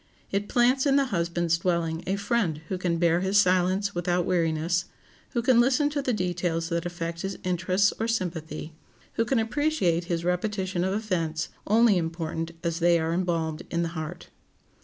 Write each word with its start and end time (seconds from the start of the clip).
It 0.31 0.49
plants 0.49 0.87
in 0.87 0.95
the 0.95 1.05
husband's 1.13 1.59
dwelling 1.59 2.03
a 2.07 2.15
friend 2.15 2.61
who 2.69 2.79
can 2.79 2.97
bear 2.97 3.19
his 3.19 3.37
silence 3.37 3.93
without 3.93 4.25
weariness; 4.25 4.85
who 5.33 5.43
can 5.43 5.59
listen 5.59 5.91
to 5.91 6.01
the 6.01 6.11
details 6.11 6.69
that 6.69 6.87
affect 6.87 7.21
his 7.21 7.37
interests 7.43 7.93
or 7.99 8.07
sympathy; 8.07 8.73
who 9.13 9.25
can 9.25 9.37
appreciate 9.37 10.05
his 10.05 10.25
repetition 10.25 10.83
of 10.83 10.95
events, 10.95 11.49
only 11.67 11.99
important 11.99 12.53
as 12.63 12.79
they 12.79 12.99
are 12.99 13.13
embalmed 13.13 13.61
in 13.69 13.83
the 13.83 13.89
heart. 13.89 14.29